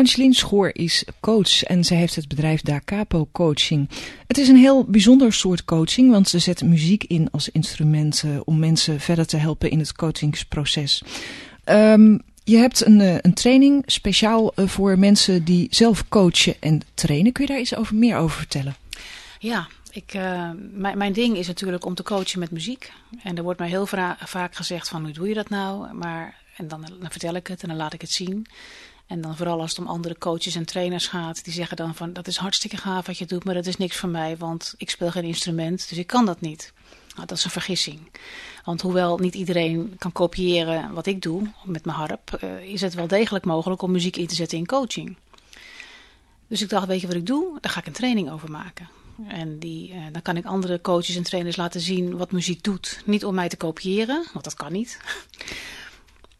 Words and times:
Angeline 0.00 0.34
Schoor 0.34 0.70
is 0.72 1.04
coach 1.20 1.62
en 1.62 1.84
zij 1.84 1.96
heeft 1.96 2.14
het 2.14 2.28
bedrijf 2.28 2.60
Da 2.60 2.80
Capo 2.84 3.28
Coaching. 3.32 3.88
Het 4.26 4.38
is 4.38 4.48
een 4.48 4.56
heel 4.56 4.84
bijzonder 4.84 5.32
soort 5.32 5.64
coaching, 5.64 6.10
want 6.10 6.28
ze 6.28 6.38
zet 6.38 6.62
muziek 6.62 7.04
in 7.04 7.30
als 7.30 7.48
instrument 7.48 8.24
om 8.44 8.58
mensen 8.58 9.00
verder 9.00 9.26
te 9.26 9.36
helpen 9.36 9.70
in 9.70 9.78
het 9.78 9.92
coachingsproces. 9.92 11.02
Um, 11.64 12.20
je 12.44 12.56
hebt 12.56 12.86
een, 12.86 13.00
uh, 13.00 13.14
een 13.20 13.34
training 13.34 13.82
speciaal 13.86 14.52
uh, 14.56 14.66
voor 14.68 14.98
mensen 14.98 15.44
die 15.44 15.66
zelf 15.70 16.08
coachen 16.08 16.54
en 16.60 16.80
trainen. 16.94 17.32
Kun 17.32 17.44
je 17.44 17.50
daar 17.50 17.60
iets 17.60 17.76
over, 17.76 17.96
meer 17.96 18.16
over 18.16 18.36
vertellen? 18.36 18.74
Ja, 19.38 19.68
ik, 19.90 20.14
uh, 20.14 20.50
mijn, 20.72 20.98
mijn 20.98 21.12
ding 21.12 21.36
is 21.36 21.46
natuurlijk 21.46 21.84
om 21.84 21.94
te 21.94 22.02
coachen 22.02 22.38
met 22.38 22.50
muziek. 22.50 22.92
En 23.22 23.36
er 23.36 23.42
wordt 23.42 23.58
mij 23.58 23.68
heel 23.68 23.86
vaak 24.18 24.54
gezegd 24.54 24.88
van 24.88 25.02
hoe 25.02 25.12
doe 25.12 25.28
je 25.28 25.34
dat 25.34 25.48
nou? 25.48 25.92
Maar, 25.92 26.34
en 26.56 26.68
dan, 26.68 26.80
dan 27.00 27.10
vertel 27.10 27.34
ik 27.34 27.46
het 27.46 27.62
en 27.62 27.68
dan 27.68 27.76
laat 27.76 27.92
ik 27.92 28.00
het 28.00 28.12
zien. 28.12 28.46
En 29.10 29.20
dan 29.20 29.36
vooral 29.36 29.60
als 29.60 29.70
het 29.70 29.78
om 29.78 29.86
andere 29.86 30.18
coaches 30.18 30.54
en 30.54 30.64
trainers 30.64 31.06
gaat. 31.06 31.44
Die 31.44 31.52
zeggen 31.52 31.76
dan 31.76 31.94
van 31.94 32.12
dat 32.12 32.26
is 32.26 32.36
hartstikke 32.36 32.76
gaaf 32.76 33.06
wat 33.06 33.18
je 33.18 33.26
doet, 33.26 33.44
maar 33.44 33.54
dat 33.54 33.66
is 33.66 33.76
niks 33.76 33.96
voor 33.96 34.08
mij. 34.08 34.36
Want 34.36 34.74
ik 34.76 34.90
speel 34.90 35.10
geen 35.10 35.24
instrument, 35.24 35.88
dus 35.88 35.98
ik 35.98 36.06
kan 36.06 36.26
dat 36.26 36.40
niet. 36.40 36.72
Nou, 37.14 37.26
dat 37.26 37.38
is 37.38 37.44
een 37.44 37.50
vergissing. 37.50 38.00
Want 38.64 38.80
hoewel 38.80 39.18
niet 39.18 39.34
iedereen 39.34 39.94
kan 39.98 40.12
kopiëren 40.12 40.92
wat 40.92 41.06
ik 41.06 41.22
doe 41.22 41.50
met 41.64 41.84
mijn 41.84 41.96
harp, 41.96 42.40
uh, 42.44 42.62
is 42.62 42.80
het 42.80 42.94
wel 42.94 43.06
degelijk 43.06 43.44
mogelijk 43.44 43.82
om 43.82 43.90
muziek 43.90 44.16
in 44.16 44.26
te 44.26 44.34
zetten 44.34 44.58
in 44.58 44.66
coaching. 44.66 45.16
Dus 46.46 46.62
ik 46.62 46.68
dacht, 46.68 46.86
weet 46.86 47.00
je 47.00 47.06
wat 47.06 47.16
ik 47.16 47.26
doe? 47.26 47.58
Daar 47.60 47.72
ga 47.72 47.80
ik 47.80 47.86
een 47.86 47.92
training 47.92 48.30
over 48.30 48.50
maken. 48.50 48.88
En 49.28 49.58
die, 49.58 49.92
uh, 49.92 49.96
dan 50.12 50.22
kan 50.22 50.36
ik 50.36 50.44
andere 50.44 50.80
coaches 50.80 51.16
en 51.16 51.22
trainers 51.22 51.56
laten 51.56 51.80
zien 51.80 52.16
wat 52.16 52.32
muziek 52.32 52.62
doet. 52.62 53.02
Niet 53.04 53.24
om 53.24 53.34
mij 53.34 53.48
te 53.48 53.56
kopiëren, 53.56 54.26
want 54.32 54.44
dat 54.44 54.54
kan 54.54 54.72
niet. 54.72 55.00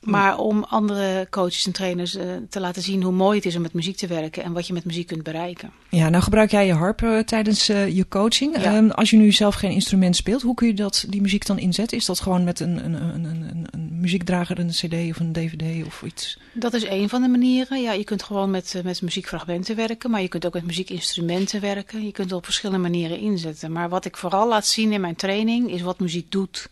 Maar 0.00 0.38
om 0.38 0.64
andere 0.64 1.26
coaches 1.30 1.66
en 1.66 1.72
trainers 1.72 2.16
uh, 2.16 2.24
te 2.48 2.60
laten 2.60 2.82
zien 2.82 3.02
hoe 3.02 3.12
mooi 3.12 3.36
het 3.36 3.46
is 3.46 3.56
om 3.56 3.62
met 3.62 3.72
muziek 3.72 3.96
te 3.96 4.06
werken 4.06 4.42
en 4.42 4.52
wat 4.52 4.66
je 4.66 4.72
met 4.72 4.84
muziek 4.84 5.06
kunt 5.06 5.22
bereiken. 5.22 5.72
Ja, 5.88 6.08
nou 6.08 6.22
gebruik 6.22 6.50
jij 6.50 6.66
je 6.66 6.72
harp 6.72 7.02
uh, 7.02 7.18
tijdens 7.18 7.70
uh, 7.70 7.88
je 7.88 8.08
coaching. 8.08 8.62
Ja. 8.62 8.76
Um, 8.76 8.90
als 8.90 9.10
je 9.10 9.16
nu 9.16 9.32
zelf 9.32 9.54
geen 9.54 9.70
instrument 9.70 10.16
speelt, 10.16 10.42
hoe 10.42 10.54
kun 10.54 10.66
je 10.66 10.74
dat, 10.74 11.04
die 11.08 11.20
muziek 11.20 11.46
dan 11.46 11.58
inzetten? 11.58 11.96
Is 11.98 12.04
dat 12.04 12.20
gewoon 12.20 12.44
met 12.44 12.60
een, 12.60 12.84
een, 12.84 12.94
een, 12.94 13.24
een, 13.24 13.66
een 13.70 13.88
muziekdrager, 14.00 14.58
een 14.58 14.70
cd 14.70 14.94
of 15.10 15.20
een 15.20 15.32
dvd 15.32 15.86
of 15.86 16.02
iets? 16.02 16.38
Dat 16.52 16.74
is 16.74 16.84
een 16.84 17.08
van 17.08 17.22
de 17.22 17.28
manieren. 17.28 17.82
Ja, 17.82 17.92
je 17.92 18.04
kunt 18.04 18.22
gewoon 18.22 18.50
met, 18.50 18.80
met 18.84 19.02
muziekfragmenten 19.02 19.76
werken, 19.76 20.10
maar 20.10 20.22
je 20.22 20.28
kunt 20.28 20.46
ook 20.46 20.54
met 20.54 20.66
muziekinstrumenten 20.66 21.60
werken. 21.60 22.04
Je 22.04 22.12
kunt 22.12 22.30
het 22.30 22.38
op 22.38 22.44
verschillende 22.44 22.82
manieren 22.82 23.18
inzetten. 23.18 23.72
Maar 23.72 23.88
wat 23.88 24.04
ik 24.04 24.16
vooral 24.16 24.48
laat 24.48 24.66
zien 24.66 24.92
in 24.92 25.00
mijn 25.00 25.16
training 25.16 25.70
is 25.70 25.80
wat 25.80 26.00
muziek 26.00 26.30
doet. 26.30 26.68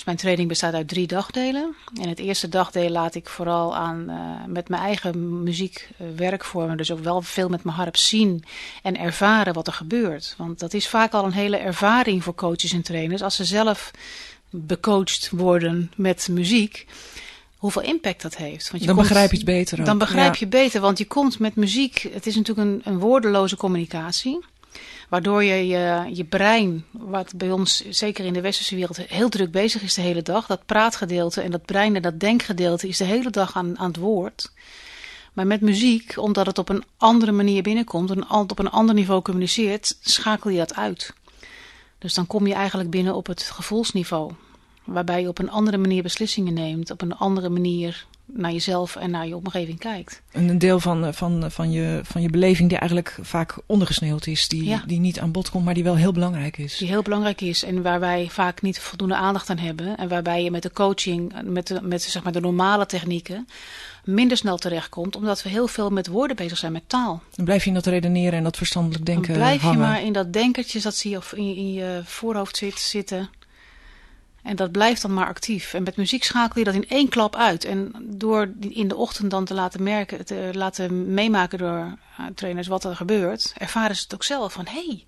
Dus 0.00 0.08
mijn 0.08 0.20
training 0.20 0.48
bestaat 0.48 0.74
uit 0.74 0.88
drie 0.88 1.06
dagdelen. 1.06 1.74
En 2.02 2.08
het 2.08 2.18
eerste 2.18 2.48
dagdeel 2.48 2.90
laat 2.90 3.14
ik 3.14 3.28
vooral 3.28 3.76
aan 3.76 4.04
uh, 4.08 4.16
met 4.46 4.68
mijn 4.68 4.82
eigen 4.82 5.42
muziek 5.42 5.88
uh, 5.98 6.06
werkvormen. 6.16 6.76
Dus 6.76 6.90
ook 6.90 7.02
wel 7.02 7.22
veel 7.22 7.48
met 7.48 7.64
mijn 7.64 7.76
harp 7.76 7.96
zien 7.96 8.44
en 8.82 8.98
ervaren 8.98 9.54
wat 9.54 9.66
er 9.66 9.72
gebeurt. 9.72 10.34
Want 10.38 10.58
dat 10.58 10.74
is 10.74 10.88
vaak 10.88 11.12
al 11.12 11.24
een 11.24 11.32
hele 11.32 11.56
ervaring 11.56 12.24
voor 12.24 12.34
coaches 12.34 12.72
en 12.72 12.82
trainers. 12.82 13.22
Als 13.22 13.36
ze 13.36 13.44
zelf 13.44 13.90
becoacht 14.50 15.30
worden 15.30 15.92
met 15.96 16.28
muziek. 16.30 16.86
Hoeveel 17.56 17.82
impact 17.82 18.22
dat 18.22 18.36
heeft. 18.36 18.70
Want 18.70 18.82
je 18.82 18.88
dan 18.88 18.96
komt, 18.96 19.08
begrijp 19.08 19.30
je 19.30 19.36
het 19.36 19.46
beter. 19.46 19.80
Ook. 19.80 19.86
Dan 19.86 19.98
begrijp 19.98 20.34
ja. 20.34 20.40
je 20.40 20.46
beter, 20.46 20.80
want 20.80 20.98
je 20.98 21.06
komt 21.06 21.38
met 21.38 21.54
muziek. 21.54 22.08
Het 22.12 22.26
is 22.26 22.36
natuurlijk 22.36 22.68
een, 22.68 22.92
een 22.92 22.98
woordeloze 22.98 23.56
communicatie. 23.56 24.38
Waardoor 25.08 25.44
je, 25.44 25.66
je 25.66 26.10
je 26.12 26.24
brein, 26.24 26.84
wat 26.90 27.32
bij 27.36 27.52
ons 27.52 27.88
zeker 27.88 28.24
in 28.24 28.32
de 28.32 28.40
westerse 28.40 28.74
wereld 28.74 28.96
heel 28.96 29.28
druk 29.28 29.50
bezig 29.50 29.82
is 29.82 29.94
de 29.94 30.00
hele 30.00 30.22
dag, 30.22 30.46
dat 30.46 30.66
praatgedeelte 30.66 31.40
en 31.40 31.50
dat 31.50 31.64
brein 31.64 31.96
en 31.96 32.02
dat 32.02 32.20
denkgedeelte 32.20 32.88
is 32.88 32.96
de 32.96 33.04
hele 33.04 33.30
dag 33.30 33.56
aan, 33.56 33.78
aan 33.78 33.88
het 33.88 33.96
woord. 33.96 34.52
Maar 35.32 35.46
met 35.46 35.60
muziek, 35.60 36.12
omdat 36.16 36.46
het 36.46 36.58
op 36.58 36.68
een 36.68 36.84
andere 36.96 37.32
manier 37.32 37.62
binnenkomt 37.62 38.10
en 38.10 38.30
op 38.30 38.58
een 38.58 38.70
ander 38.70 38.94
niveau 38.94 39.22
communiceert, 39.22 39.98
schakel 40.00 40.50
je 40.50 40.58
dat 40.58 40.74
uit. 40.74 41.12
Dus 41.98 42.14
dan 42.14 42.26
kom 42.26 42.46
je 42.46 42.54
eigenlijk 42.54 42.90
binnen 42.90 43.14
op 43.14 43.26
het 43.26 43.42
gevoelsniveau. 43.42 44.32
Waarbij 44.84 45.20
je 45.20 45.28
op 45.28 45.38
een 45.38 45.50
andere 45.50 45.78
manier 45.78 46.02
beslissingen 46.02 46.54
neemt, 46.54 46.90
op 46.90 47.02
een 47.02 47.16
andere 47.16 47.48
manier 47.48 48.06
naar 48.32 48.52
jezelf 48.52 48.96
en 48.96 49.10
naar 49.10 49.26
je 49.26 49.36
omgeving 49.36 49.78
kijkt. 49.78 50.22
Een 50.32 50.58
deel 50.58 50.80
van, 50.80 51.14
van, 51.14 51.50
van, 51.50 51.70
je, 51.70 52.00
van 52.02 52.22
je 52.22 52.30
beleving 52.30 52.68
die 52.68 52.78
eigenlijk 52.78 53.18
vaak 53.20 53.58
ondergesneeuwd 53.66 54.26
is. 54.26 54.48
Die, 54.48 54.64
ja. 54.64 54.82
die 54.86 55.00
niet 55.00 55.20
aan 55.20 55.32
bod 55.32 55.50
komt, 55.50 55.64
maar 55.64 55.74
die 55.74 55.84
wel 55.84 55.96
heel 55.96 56.12
belangrijk 56.12 56.58
is. 56.58 56.76
Die 56.78 56.88
heel 56.88 57.02
belangrijk 57.02 57.40
is 57.40 57.64
en 57.64 57.82
waar 57.82 58.00
wij 58.00 58.28
vaak 58.30 58.62
niet 58.62 58.80
voldoende 58.80 59.14
aandacht 59.14 59.50
aan 59.50 59.58
hebben. 59.58 59.96
En 59.96 60.08
waarbij 60.08 60.42
je 60.42 60.50
met 60.50 60.62
de 60.62 60.72
coaching, 60.72 61.32
met 61.44 61.66
de, 61.66 61.82
met, 61.82 62.02
zeg 62.02 62.22
maar, 62.22 62.32
de 62.32 62.40
normale 62.40 62.86
technieken, 62.86 63.48
minder 64.04 64.36
snel 64.36 64.56
terechtkomt. 64.56 65.16
Omdat 65.16 65.42
we 65.42 65.48
heel 65.48 65.66
veel 65.66 65.90
met 65.90 66.06
woorden 66.06 66.36
bezig 66.36 66.58
zijn, 66.58 66.72
met 66.72 66.88
taal. 66.88 67.22
Dan 67.34 67.44
blijf 67.44 67.62
je 67.62 67.68
in 67.68 67.74
dat 67.74 67.86
redeneren 67.86 68.38
en 68.38 68.44
dat 68.44 68.56
verstandelijk 68.56 69.06
denken 69.06 69.28
Dan 69.28 69.42
blijf 69.42 69.60
hangen. 69.60 69.80
je 69.80 69.86
maar 69.86 70.02
in 70.02 70.12
dat 70.12 70.32
denkertje 70.32 70.80
dat 70.80 70.94
zie 70.94 71.10
je 71.10 71.16
of 71.16 71.32
in, 71.32 71.56
in 71.56 71.72
je 71.72 72.00
voorhoofd 72.04 72.56
zit, 72.56 72.78
zitten. 72.78 73.30
En 74.42 74.56
dat 74.56 74.72
blijft 74.72 75.02
dan 75.02 75.14
maar 75.14 75.26
actief. 75.26 75.74
En 75.74 75.82
met 75.82 75.96
muziek 75.96 76.24
schakel 76.24 76.58
je 76.58 76.64
dat 76.64 76.74
in 76.74 76.88
één 76.88 77.08
klap 77.08 77.36
uit. 77.36 77.64
En 77.64 77.92
door 78.00 78.52
in 78.58 78.88
de 78.88 78.96
ochtend 78.96 79.30
dan 79.30 79.44
te 79.44 79.54
laten 79.54 79.82
merken, 79.82 80.24
te 80.24 80.50
laten 80.52 81.14
meemaken 81.14 81.58
door 81.58 81.98
uh, 82.20 82.26
trainers 82.34 82.66
wat 82.66 82.84
er 82.84 82.96
gebeurt, 82.96 83.52
ervaren 83.58 83.96
ze 83.96 84.02
het 84.02 84.14
ook 84.14 84.24
zelf 84.24 84.52
van 84.52 84.66
hé, 84.66 84.86
hey, 84.86 85.04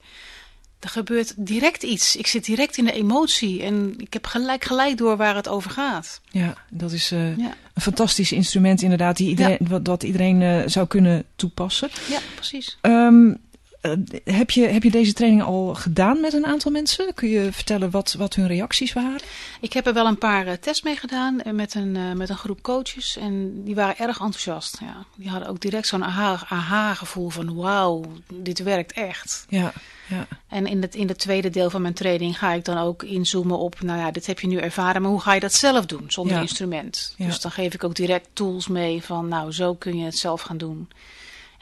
er 0.78 0.88
gebeurt 0.88 1.34
direct 1.36 1.82
iets. 1.82 2.16
Ik 2.16 2.26
zit 2.26 2.44
direct 2.44 2.76
in 2.76 2.84
de 2.84 2.92
emotie 2.92 3.62
en 3.62 3.94
ik 3.96 4.12
heb 4.12 4.26
gelijk 4.26 4.64
gelijk 4.64 4.96
door 4.96 5.16
waar 5.16 5.34
het 5.34 5.48
over 5.48 5.70
gaat. 5.70 6.20
Ja, 6.30 6.54
dat 6.70 6.92
is 6.92 7.12
uh, 7.12 7.36
ja. 7.36 7.54
een 7.74 7.82
fantastisch 7.82 8.32
instrument 8.32 8.82
inderdaad, 8.82 9.16
die 9.16 9.28
iedereen, 9.28 9.56
ja. 9.60 9.68
wat, 9.68 9.86
wat 9.86 10.02
iedereen 10.02 10.40
uh, 10.40 10.62
zou 10.66 10.86
kunnen 10.86 11.24
toepassen. 11.36 11.90
Ja, 12.08 12.18
precies. 12.34 12.78
Um, 12.82 13.38
Uh, 13.82 13.92
heb, 14.24 14.50
je, 14.50 14.66
heb 14.66 14.82
je 14.82 14.90
deze 14.90 15.12
training 15.12 15.42
al 15.42 15.74
gedaan 15.74 16.20
met 16.20 16.32
een 16.32 16.46
aantal 16.46 16.70
mensen? 16.70 17.14
Kun 17.14 17.28
je 17.28 17.52
vertellen 17.52 17.90
wat, 17.90 18.12
wat 18.12 18.34
hun 18.34 18.46
reacties 18.46 18.92
waren? 18.92 19.20
Ik 19.60 19.72
heb 19.72 19.86
er 19.86 19.94
wel 19.94 20.06
een 20.06 20.18
paar 20.18 20.46
uh, 20.46 20.52
tests 20.52 20.82
mee 20.82 20.96
gedaan 20.96 21.40
uh, 21.46 21.52
met, 21.52 21.74
een, 21.74 22.16
met 22.16 22.28
een 22.28 22.36
groep 22.36 22.62
coaches. 22.62 23.16
En 23.16 23.64
die 23.64 23.74
waren 23.74 23.98
erg 23.98 24.20
enthousiast. 24.20 24.78
Ja. 24.80 25.04
Die 25.16 25.28
hadden 25.28 25.48
ook 25.48 25.60
direct 25.60 25.86
zo'n 25.86 26.04
aha-gevoel 26.04 27.26
aha 27.26 27.34
van 27.34 27.54
wauw, 27.54 28.04
dit 28.34 28.62
werkt 28.62 28.92
echt. 28.92 29.46
Ja, 29.48 29.72
ja. 30.08 30.26
En 30.48 30.66
in 30.66 30.82
het, 30.82 30.94
in 30.94 31.08
het 31.08 31.18
tweede 31.18 31.50
deel 31.50 31.70
van 31.70 31.82
mijn 31.82 31.94
training 31.94 32.38
ga 32.38 32.52
ik 32.52 32.64
dan 32.64 32.78
ook 32.78 33.02
inzoomen 33.02 33.58
op... 33.58 33.80
nou 33.80 33.98
ja, 33.98 34.10
dit 34.10 34.26
heb 34.26 34.40
je 34.40 34.46
nu 34.46 34.56
ervaren, 34.56 35.02
maar 35.02 35.10
hoe 35.10 35.20
ga 35.20 35.34
je 35.34 35.40
dat 35.40 35.54
zelf 35.54 35.86
doen 35.86 36.04
zonder 36.06 36.34
ja. 36.34 36.40
instrument? 36.40 37.14
Ja. 37.16 37.26
Dus 37.26 37.40
dan 37.40 37.50
geef 37.50 37.74
ik 37.74 37.84
ook 37.84 37.94
direct 37.94 38.28
tools 38.32 38.68
mee 38.68 39.02
van 39.02 39.28
nou, 39.28 39.52
zo 39.52 39.74
kun 39.74 39.98
je 39.98 40.04
het 40.04 40.18
zelf 40.18 40.40
gaan 40.40 40.58
doen. 40.58 40.88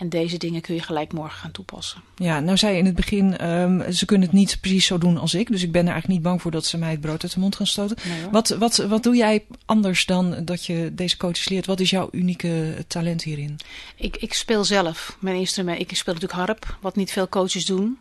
En 0.01 0.09
deze 0.09 0.39
dingen 0.39 0.61
kun 0.61 0.75
je 0.75 0.83
gelijk 0.83 1.13
morgen 1.13 1.39
gaan 1.39 1.51
toepassen. 1.51 2.03
Ja, 2.17 2.41
nou 2.41 2.57
zei 2.57 2.73
je 2.73 2.79
in 2.79 2.85
het 2.87 2.95
begin, 2.95 3.51
um, 3.51 3.93
ze 3.93 4.05
kunnen 4.05 4.27
het 4.27 4.37
niet 4.37 4.59
precies 4.61 4.87
zo 4.87 4.99
doen 4.99 5.19
als 5.19 5.35
ik. 5.35 5.49
Dus 5.49 5.63
ik 5.63 5.73
ben 5.73 5.83
er 5.83 5.93
eigenlijk 5.93 6.15
niet 6.15 6.29
bang 6.29 6.43
voor 6.43 6.51
dat 6.51 6.67
ze 6.67 6.79
mij 6.79 6.91
het 6.91 7.01
brood 7.01 7.23
uit 7.23 7.35
de 7.35 7.41
mond 7.41 7.57
gaan 7.57 7.67
stoten. 7.67 7.97
Nee, 8.09 8.31
wat, 8.31 8.49
wat, 8.49 8.77
wat 8.77 9.03
doe 9.03 9.17
jij 9.17 9.45
anders 9.65 10.07
dan 10.07 10.45
dat 10.45 10.67
je 10.67 10.91
deze 10.93 11.17
coaches 11.17 11.49
leert? 11.49 11.67
Wat 11.67 11.81
is 11.81 11.91
jouw 11.91 12.09
unieke 12.13 12.85
talent 12.87 13.23
hierin? 13.23 13.57
Ik, 13.95 14.17
ik 14.17 14.35
speel 14.35 14.65
zelf 14.65 15.17
mijn 15.19 15.37
instrument. 15.37 15.81
Ik 15.81 15.97
speel 15.97 16.15
natuurlijk 16.15 16.41
harp, 16.41 16.77
wat 16.81 16.97
niet 16.97 17.13
veel 17.13 17.29
coaches 17.29 17.67
doen. 17.67 17.99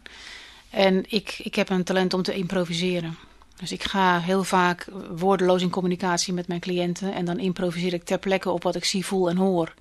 En 0.69 1.05
ik, 1.07 1.39
ik 1.43 1.55
heb 1.55 1.69
een 1.69 1.83
talent 1.83 2.13
om 2.13 2.23
te 2.23 2.33
improviseren. 2.33 3.17
Dus 3.59 3.71
ik 3.71 3.83
ga 3.83 4.19
heel 4.19 4.43
vaak 4.43 4.87
woordeloos 5.15 5.61
in 5.61 5.69
communicatie 5.69 6.33
met 6.33 6.47
mijn 6.47 6.59
cliënten. 6.59 7.13
En 7.13 7.25
dan 7.25 7.39
improviseer 7.39 7.93
ik 7.93 8.03
ter 8.03 8.19
plekke 8.19 8.49
op 8.49 8.63
wat 8.63 8.75
ik 8.75 8.85
zie, 8.85 9.05
voel 9.05 9.29
en 9.29 9.37
hoor. 9.37 9.73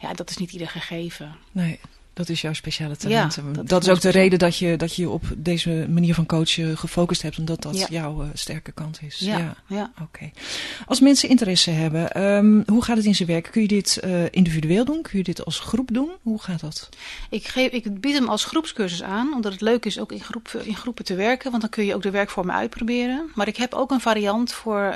Ja, 0.00 0.12
dat 0.12 0.30
is 0.30 0.36
niet 0.36 0.52
ieder 0.52 0.68
gegeven. 0.68 1.36
Nee, 1.52 1.80
dat 2.12 2.28
is 2.28 2.40
jouw 2.40 2.52
speciale 2.52 2.96
talent. 2.96 3.34
Ja, 3.34 3.42
dat, 3.52 3.68
dat 3.68 3.82
is, 3.82 3.88
is 3.88 3.94
ook 3.94 4.00
de 4.00 4.10
reden 4.10 4.38
dat 4.38 4.56
je, 4.56 4.76
dat 4.76 4.94
je 4.96 5.08
op 5.08 5.24
deze 5.36 5.86
manier 5.88 6.14
van 6.14 6.26
coachen 6.26 6.78
gefocust 6.78 7.22
hebt. 7.22 7.38
Omdat 7.38 7.62
dat 7.62 7.78
ja. 7.78 7.86
jouw 7.90 8.22
uh, 8.22 8.28
sterke 8.34 8.72
kant 8.72 8.98
is. 9.02 9.18
Ja, 9.18 9.38
ja. 9.38 9.56
ja. 9.66 9.90
Oké. 9.92 10.02
Okay. 10.02 10.32
Als 10.86 11.00
mensen 11.00 11.28
interesse 11.28 11.70
hebben, 11.70 12.22
um, 12.22 12.62
hoe 12.66 12.84
gaat 12.84 12.96
het 12.96 13.06
in 13.06 13.14
zijn 13.14 13.28
werk? 13.28 13.48
Kun 13.52 13.62
je 13.62 13.68
dit 13.68 14.00
uh, 14.04 14.24
individueel 14.30 14.84
doen? 14.84 15.02
Kun 15.02 15.18
je 15.18 15.24
dit 15.24 15.44
als 15.44 15.58
groep 15.58 15.88
doen? 15.92 16.10
Hoe 16.22 16.42
gaat 16.42 16.60
dat? 16.60 16.88
Ik, 17.30 17.46
geef, 17.46 17.70
ik 17.70 18.00
bied 18.00 18.14
hem 18.14 18.28
als 18.28 18.44
groepscursus 18.44 19.02
aan. 19.02 19.34
Omdat 19.34 19.52
het 19.52 19.60
leuk 19.60 19.84
is 19.84 19.98
ook 19.98 20.12
in, 20.12 20.20
groep, 20.20 20.48
in 20.62 20.76
groepen 20.76 21.04
te 21.04 21.14
werken. 21.14 21.50
Want 21.50 21.62
dan 21.62 21.70
kun 21.70 21.84
je 21.84 21.94
ook 21.94 22.02
de 22.02 22.10
werkvormen 22.10 22.54
uitproberen. 22.54 23.30
Maar 23.34 23.48
ik 23.48 23.56
heb 23.56 23.74
ook 23.74 23.90
een 23.90 24.00
variant 24.00 24.52
voor 24.52 24.94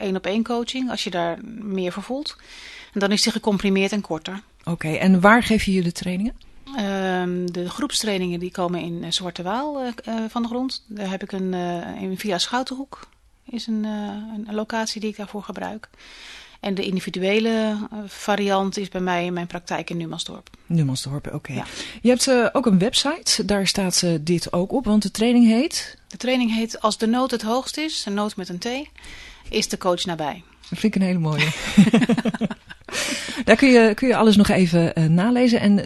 één 0.00 0.16
op 0.16 0.26
één 0.26 0.42
coaching. 0.42 0.90
Als 0.90 1.04
je 1.04 1.10
daar 1.10 1.38
meer 1.62 1.92
voor 1.92 2.02
voelt. 2.02 2.36
En 2.92 3.00
dan 3.00 3.12
is 3.12 3.22
die 3.22 3.32
gecomprimeerd 3.32 3.92
en 3.92 4.00
korter. 4.00 4.42
Oké, 4.64 4.70
okay, 4.70 4.98
en 4.98 5.20
waar 5.20 5.42
geef 5.42 5.64
je 5.64 5.72
je 5.72 5.82
de 5.82 5.92
trainingen? 5.92 6.34
Um, 6.78 7.52
de 7.52 7.70
groepstrainingen 7.70 8.40
die 8.40 8.50
komen 8.50 8.80
in 8.80 9.02
uh, 9.02 9.10
Zwarte 9.10 9.42
Waal 9.42 9.82
uh, 9.82 9.88
uh, 10.08 10.14
van 10.28 10.42
de 10.42 10.48
grond. 10.48 10.84
Daar 10.86 11.10
heb 11.10 11.22
ik 11.22 11.32
een 11.32 11.54
in 12.00 12.18
via 12.18 12.38
Schoutenhoek 12.38 13.08
is 13.46 13.66
een, 13.66 13.84
een, 13.84 14.54
locatie 14.54 15.00
die 15.00 15.10
ik 15.10 15.16
daarvoor 15.16 15.42
gebruik. 15.42 15.88
En 16.60 16.74
de 16.74 16.84
individuele 16.84 17.76
variant 18.06 18.76
is 18.76 18.88
bij 18.88 19.00
mij 19.00 19.24
in 19.24 19.32
mijn 19.32 19.46
praktijk 19.46 19.90
in 19.90 19.96
Numansdorp. 19.96 20.50
Numansdorp, 20.66 21.26
oké. 21.26 21.36
Okay. 21.36 21.56
Ja. 21.56 21.64
Je 22.02 22.08
hebt 22.08 22.54
ook 22.54 22.66
een 22.66 22.78
website, 22.78 23.44
daar 23.44 23.66
staat 23.66 24.04
dit 24.20 24.52
ook 24.52 24.72
op, 24.72 24.84
want 24.84 25.02
de 25.02 25.10
training 25.10 25.46
heet? 25.46 25.98
De 26.08 26.16
training 26.16 26.54
heet 26.54 26.80
Als 26.80 26.98
de 26.98 27.06
nood 27.06 27.30
het 27.30 27.42
hoogst 27.42 27.76
is, 27.76 28.04
een 28.06 28.14
nood 28.14 28.36
met 28.36 28.48
een 28.48 28.58
T, 28.58 28.68
is 29.48 29.68
de 29.68 29.78
coach 29.78 30.04
nabij. 30.04 30.42
Dat 30.68 30.78
vind 30.78 30.94
ik 30.94 31.00
een 31.00 31.06
hele 31.06 31.18
mooie. 31.18 31.48
Daar 33.44 33.56
kun 33.56 33.68
je, 33.68 33.94
kun 33.94 34.08
je 34.08 34.16
alles 34.16 34.36
nog 34.36 34.48
even 34.48 34.98
uh, 34.98 35.04
nalezen. 35.04 35.60
En 35.60 35.78
uh, 35.78 35.84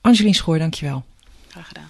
Angelien 0.00 0.34
Schoor, 0.34 0.58
dankjewel. 0.58 1.04
Graag 1.48 1.68
gedaan. 1.68 1.88